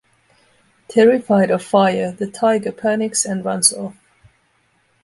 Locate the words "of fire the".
1.51-2.25